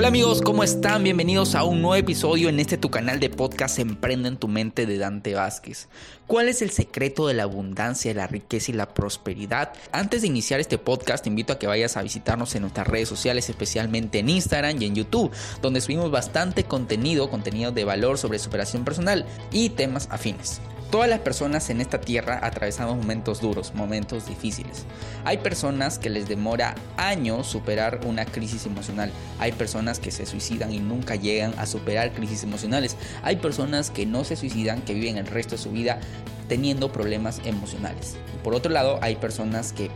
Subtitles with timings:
[0.00, 1.04] Hola amigos, ¿cómo están?
[1.04, 4.86] Bienvenidos a un nuevo episodio en este tu canal de podcast Emprende en tu mente
[4.86, 5.90] de Dante Vázquez.
[6.26, 9.74] ¿Cuál es el secreto de la abundancia, la riqueza y la prosperidad?
[9.92, 13.10] Antes de iniciar este podcast, te invito a que vayas a visitarnos en nuestras redes
[13.10, 18.38] sociales, especialmente en Instagram y en YouTube, donde subimos bastante contenido, contenido de valor sobre
[18.38, 20.62] superación personal y temas afines.
[20.90, 24.86] Todas las personas en esta tierra atravesamos momentos duros, momentos difíciles.
[25.24, 29.12] Hay personas que les demora años superar una crisis emocional.
[29.38, 32.96] Hay personas que se suicidan y nunca llegan a superar crisis emocionales.
[33.22, 36.00] Hay personas que no se suicidan, que viven el resto de su vida
[36.48, 38.16] teniendo problemas emocionales.
[38.42, 39.92] por otro lado, hay personas que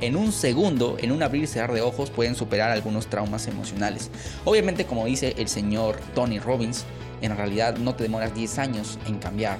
[0.00, 4.10] en un segundo, en un abrir y cerrar de ojos, pueden superar algunos traumas emocionales.
[4.44, 6.84] Obviamente, como dice el señor Tony Robbins,
[7.20, 9.58] en realidad no te demoras 10 años en cambiar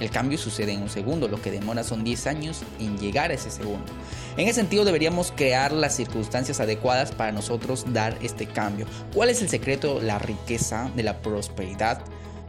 [0.00, 3.34] el cambio sucede en un segundo, lo que demora son 10 años en llegar a
[3.34, 3.92] ese segundo.
[4.36, 8.86] En ese sentido deberíamos crear las circunstancias adecuadas para nosotros dar este cambio.
[9.14, 12.02] ¿Cuál es el secreto, la riqueza de la prosperidad?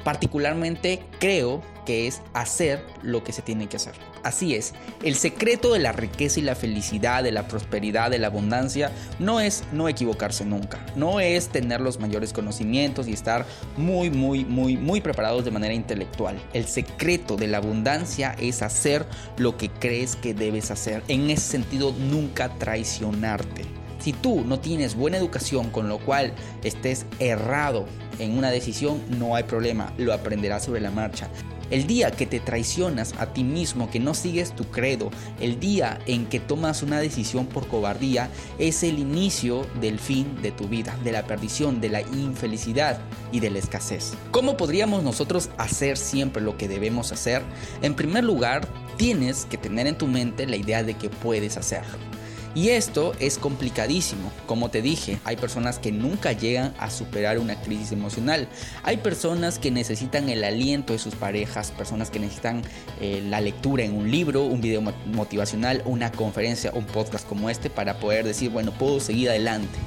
[0.04, 3.94] Particularmente creo que es hacer lo que se tiene que hacer.
[4.24, 8.28] Así es, el secreto de la riqueza y la felicidad, de la prosperidad, de la
[8.28, 13.46] abundancia, no es no equivocarse nunca, no es tener los mayores conocimientos y estar
[13.78, 16.40] muy, muy, muy, muy preparados de manera intelectual.
[16.54, 21.04] El secreto de la abundancia es hacer lo que crees que debes hacer.
[21.08, 23.66] En ese sentido, nunca traicionarte.
[24.00, 27.86] Si tú no tienes buena educación, con lo cual estés errado
[28.22, 31.28] en una decisión, no hay problema, lo aprenderás sobre la marcha.
[31.72, 36.00] El día que te traicionas a ti mismo, que no sigues tu credo, el día
[36.06, 40.98] en que tomas una decisión por cobardía, es el inicio del fin de tu vida,
[41.04, 43.00] de la perdición, de la infelicidad
[43.32, 44.14] y de la escasez.
[44.32, 47.42] ¿Cómo podríamos nosotros hacer siempre lo que debemos hacer?
[47.82, 52.11] En primer lugar, tienes que tener en tu mente la idea de que puedes hacerlo.
[52.54, 54.30] Y esto es complicadísimo.
[54.46, 58.50] Como te dije, hay personas que nunca llegan a superar una crisis emocional.
[58.84, 62.62] Hay personas que necesitan el aliento de sus parejas, personas que necesitan
[63.00, 67.70] eh, la lectura en un libro, un video motivacional, una conferencia, un podcast como este
[67.70, 69.80] para poder decir, bueno, puedo seguir adelante.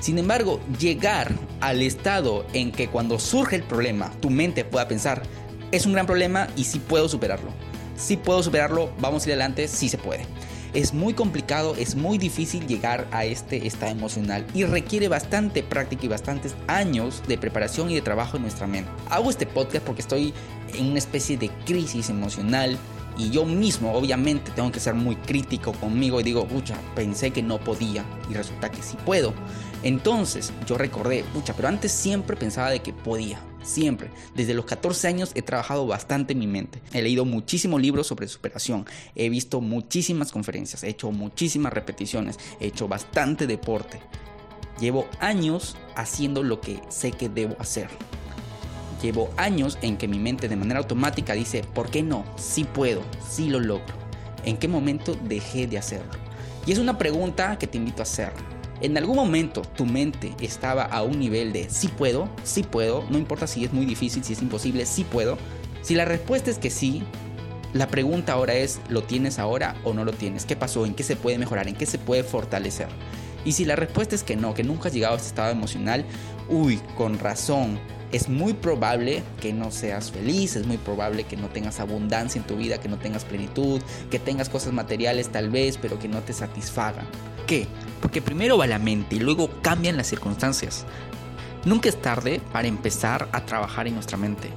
[0.00, 5.22] Sin embargo, llegar al estado en que cuando surge el problema, tu mente pueda pensar,
[5.70, 7.50] es un gran problema y sí puedo superarlo.
[7.96, 10.26] Si puedo superarlo, vamos a ir adelante, sí se puede.
[10.74, 16.06] Es muy complicado, es muy difícil llegar a este estado emocional y requiere bastante práctica
[16.06, 18.90] y bastantes años de preparación y de trabajo en nuestra mente.
[19.10, 20.32] Hago este podcast porque estoy
[20.72, 22.78] en una especie de crisis emocional
[23.18, 27.42] y yo mismo obviamente tengo que ser muy crítico conmigo y digo, pucha, pensé que
[27.42, 29.34] no podía y resulta que sí puedo.
[29.82, 33.38] Entonces yo recordé, pucha, pero antes siempre pensaba de que podía.
[33.62, 34.10] Siempre.
[34.34, 36.80] Desde los 14 años he trabajado bastante en mi mente.
[36.92, 38.86] He leído muchísimos libros sobre superación.
[39.14, 40.82] He visto muchísimas conferencias.
[40.82, 42.38] He hecho muchísimas repeticiones.
[42.60, 44.00] He hecho bastante deporte.
[44.80, 47.88] Llevo años haciendo lo que sé que debo hacer.
[49.02, 52.24] Llevo años en que mi mente de manera automática dice, ¿por qué no?
[52.36, 53.94] Sí puedo, sí lo logro.
[54.44, 56.12] ¿En qué momento dejé de hacerlo?
[56.66, 58.32] Y es una pregunta que te invito a hacer
[58.82, 63.16] en algún momento tu mente estaba a un nivel de sí puedo, sí puedo, no
[63.16, 65.38] importa si es muy difícil, si es imposible, sí puedo.
[65.82, 67.04] Si la respuesta es que sí,
[67.72, 70.44] la pregunta ahora es, ¿lo tienes ahora o no lo tienes?
[70.44, 70.84] ¿Qué pasó?
[70.84, 71.68] ¿En qué se puede mejorar?
[71.68, 72.88] ¿En qué se puede fortalecer?
[73.44, 76.04] Y si la respuesta es que no, que nunca has llegado a ese estado emocional,
[76.48, 77.78] uy, con razón,
[78.10, 82.46] es muy probable que no seas feliz, es muy probable que no tengas abundancia en
[82.46, 86.20] tu vida, que no tengas plenitud, que tengas cosas materiales tal vez, pero que no
[86.20, 87.06] te satisfagan.
[87.52, 87.66] ¿Qué?
[88.00, 90.86] Porque primero va la mente y luego cambian las circunstancias.
[91.66, 94.48] Nunca es tarde para empezar a trabajar en nuestra mente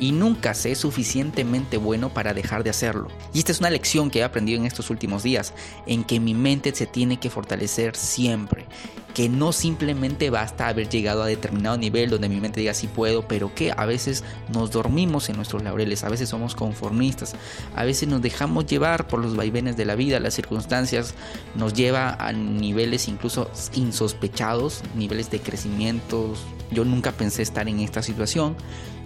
[0.00, 3.08] y nunca sé suficientemente bueno para dejar de hacerlo.
[3.32, 5.54] Y esta es una lección que he aprendido en estos últimos días,
[5.86, 8.66] en que mi mente se tiene que fortalecer siempre,
[9.14, 13.26] que no simplemente basta haber llegado a determinado nivel donde mi mente diga sí puedo,
[13.26, 14.22] pero que a veces
[14.52, 17.34] nos dormimos en nuestros laureles, a veces somos conformistas,
[17.74, 21.14] a veces nos dejamos llevar por los vaivenes de la vida, las circunstancias
[21.56, 26.34] nos lleva a niveles incluso insospechados, niveles de crecimiento.
[26.70, 28.56] Yo nunca pensé estar en esta situación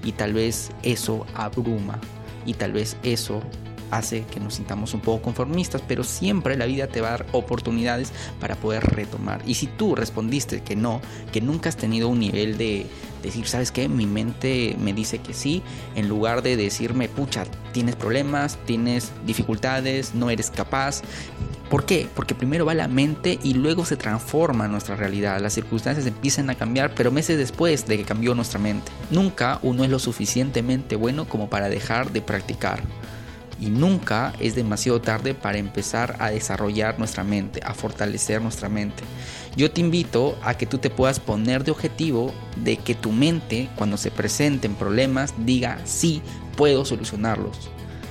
[0.05, 1.99] y tal vez eso abruma
[2.47, 3.43] y tal vez eso
[3.93, 7.27] hace que nos sintamos un poco conformistas, pero siempre la vida te va a dar
[7.33, 9.43] oportunidades para poder retomar.
[9.47, 12.87] Y si tú respondiste que no, que nunca has tenido un nivel de
[13.23, 13.91] decir, ¿sabes qué?
[13.91, 15.63] Mi mente me dice que sí,
[15.95, 21.03] en lugar de decirme, pucha, tienes problemas, tienes dificultades, no eres capaz.
[21.73, 22.07] ¿Por qué?
[22.15, 25.41] Porque primero va la mente y luego se transforma nuestra realidad.
[25.41, 28.93] Las circunstancias empiezan a cambiar, pero meses después de que cambió nuestra mente.
[29.11, 32.83] Nunca uno es lo suficientemente bueno como para dejar de practicar.
[33.59, 39.03] Y nunca es demasiado tarde para empezar a desarrollar nuestra mente, a fortalecer nuestra mente.
[39.57, 43.71] Yo te invito a que tú te puedas poner de objetivo de que tu mente,
[43.77, 46.21] cuando se presenten problemas, diga, sí,
[46.55, 47.71] puedo solucionarlos.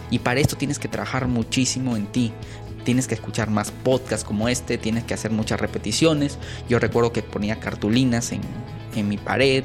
[0.09, 2.33] Y para esto tienes que trabajar muchísimo en ti.
[2.83, 6.37] Tienes que escuchar más podcasts como este, tienes que hacer muchas repeticiones.
[6.69, 8.41] Yo recuerdo que ponía cartulinas en,
[8.95, 9.63] en mi pared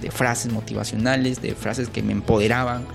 [0.00, 2.86] de frases motivacionales, de frases que me empoderaban,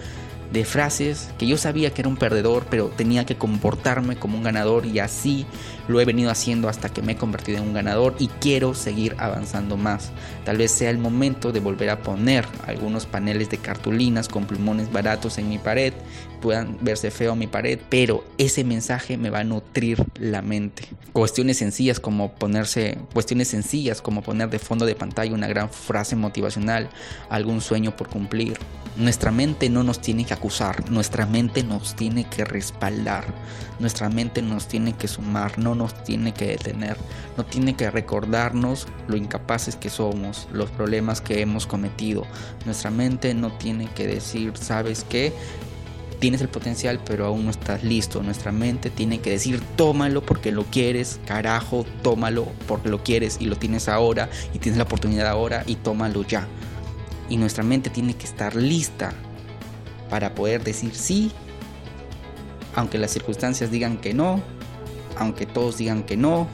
[0.54, 4.44] de frases que yo sabía que era un perdedor, pero tenía que comportarme como un
[4.44, 5.48] ganador y así
[5.88, 9.16] lo he venido haciendo hasta que me he convertido en un ganador y quiero seguir
[9.18, 10.12] avanzando más.
[10.46, 14.92] Tal vez sea el momento de volver a poner algunos paneles de cartulinas con plumones
[14.92, 15.94] baratos en mi pared,
[16.44, 20.84] puedan verse feo mi pared, pero ese mensaje me va a nutrir la mente.
[21.14, 26.18] Cuestiones sencillas como ponerse, cuestiones sencillas como poner de fondo de pantalla una gran frase
[26.18, 26.90] motivacional,
[27.30, 28.58] algún sueño por cumplir.
[28.98, 33.24] Nuestra mente no nos tiene que acusar, nuestra mente nos tiene que respaldar,
[33.80, 36.98] nuestra mente nos tiene que sumar, no nos tiene que detener,
[37.38, 42.28] no tiene que recordarnos lo incapaces que somos, los problemas que hemos cometido.
[42.66, 45.32] Nuestra mente no tiene que decir, ¿sabes qué?
[46.24, 48.24] Tienes el potencial, pero aún no estás listo.
[48.24, 53.46] Nuestra mente tiene que decir, tómalo porque lo quieres, carajo, tómalo porque lo quieres y
[53.48, 56.48] lo tienes ahora y tienes la oportunidad ahora y tómalo ya.
[57.28, 59.12] Y nuestra mente tiene que estar lista
[60.10, 61.30] para poder decir sí,
[62.74, 64.42] aunque las circunstancias digan que no,
[65.18, 66.48] aunque todos digan que no,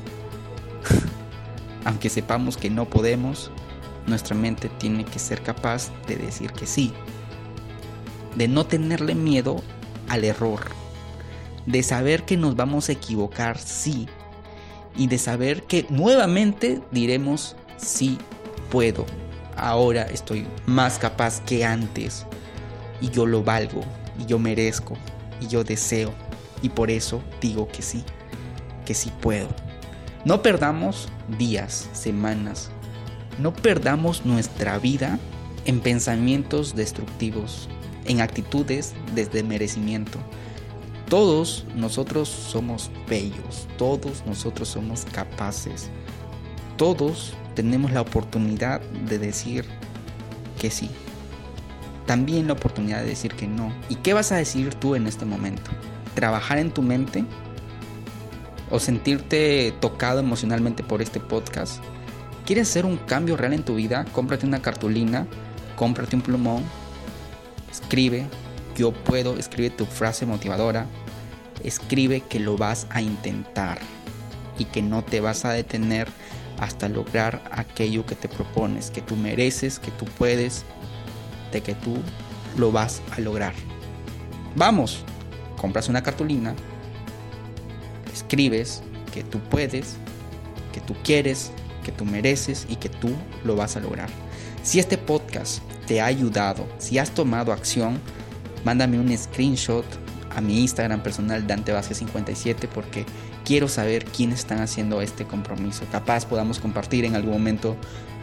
[1.85, 3.51] aunque sepamos que no podemos,
[4.07, 6.91] nuestra mente tiene que ser capaz de decir que sí,
[8.39, 9.61] de no tenerle miedo
[10.07, 10.61] al error,
[11.65, 14.07] de saber que nos vamos a equivocar, sí,
[14.95, 18.17] y de saber que nuevamente diremos sí
[18.71, 19.05] puedo,
[19.57, 22.25] ahora estoy más capaz que antes,
[23.01, 23.81] y yo lo valgo,
[24.17, 24.95] y yo merezco,
[25.41, 26.13] y yo deseo,
[26.61, 28.05] y por eso digo que sí
[28.85, 29.49] que sí puedo.
[30.25, 32.71] No perdamos días, semanas,
[33.37, 35.19] no perdamos nuestra vida
[35.65, 37.69] en pensamientos destructivos,
[38.09, 40.19] en actitudes desde merecimiento.
[41.07, 45.89] Todos nosotros somos bellos, todos nosotros somos capaces,
[46.75, 49.63] todos tenemos la oportunidad de decir
[50.59, 50.89] que sí.
[52.05, 53.73] También la oportunidad de decir que no.
[53.87, 55.71] ¿Y qué vas a decir tú en este momento?
[56.15, 57.23] ¿Trabajar en tu mente?
[58.71, 61.83] o sentirte tocado emocionalmente por este podcast,
[62.45, 64.05] ¿quieres hacer un cambio real en tu vida?
[64.11, 65.27] Cómprate una cartulina,
[65.75, 66.63] cómprate un plumón,
[67.71, 68.27] escribe,
[68.75, 70.85] yo puedo, escribe tu frase motivadora,
[71.63, 73.79] escribe que lo vas a intentar
[74.57, 76.07] y que no te vas a detener
[76.59, 80.65] hasta lograr aquello que te propones, que tú mereces, que tú puedes,
[81.51, 81.97] de que tú
[82.57, 83.53] lo vas a lograr.
[84.55, 85.03] Vamos,
[85.57, 86.53] compras una cartulina,
[88.13, 88.83] escribes
[89.13, 89.95] que tú puedes,
[90.73, 91.51] que tú quieres,
[91.83, 93.09] que tú mereces y que tú
[93.43, 94.09] lo vas a lograr.
[94.63, 97.99] Si este podcast te ha ayudado, si has tomado acción,
[98.63, 99.83] mándame un screenshot
[100.35, 103.07] a mi Instagram personal Dante 57 porque
[103.43, 105.85] quiero saber quiénes están haciendo este compromiso.
[105.91, 107.75] Capaz podamos compartir en algún momento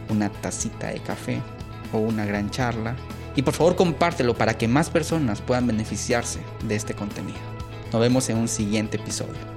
[0.08, 1.42] una tacita de café
[1.92, 2.94] o una gran charla.
[3.34, 6.38] Y por favor compártelo para que más personas puedan beneficiarse
[6.69, 7.40] de este contenido.
[7.92, 9.56] Nos vemos en un siguiente episodio.